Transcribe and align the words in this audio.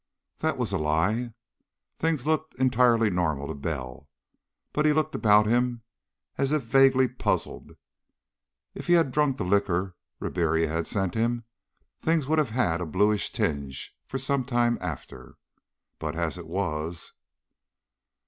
That 0.39 0.57
was 0.57 0.71
a 0.71 0.79
lie. 0.79 1.31
Things 1.99 2.25
looked 2.25 2.55
entirely 2.55 3.11
normal 3.11 3.47
to 3.49 3.53
Bell. 3.53 4.09
But 4.73 4.87
he 4.87 4.93
looked 4.93 5.13
about 5.13 5.45
him 5.45 5.83
as 6.39 6.51
if 6.51 6.63
vaguely 6.63 7.07
puzzled. 7.07 7.73
If 8.73 8.87
he 8.87 8.93
had 8.93 9.11
drunk 9.11 9.37
the 9.37 9.43
liquor 9.45 9.95
Ribiera 10.19 10.67
had 10.67 10.87
sent 10.87 11.13
him, 11.13 11.43
things 12.01 12.25
would 12.27 12.39
have 12.39 12.49
had 12.49 12.81
a 12.81 12.85
bluish 12.87 13.31
tinge 13.31 13.95
for 14.07 14.17
some 14.17 14.43
time 14.43 14.79
after. 14.81 15.35
But 15.99 16.15
as 16.15 16.35
it 16.35 16.47
was.... 16.47 17.11